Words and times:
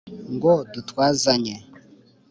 Ngo 0.33 0.53
dutwazanye 0.73 1.55